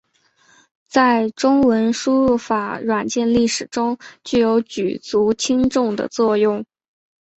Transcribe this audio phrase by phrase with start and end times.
[0.87, 6.65] 在中文输入法软件历史中具有举足轻重的作用。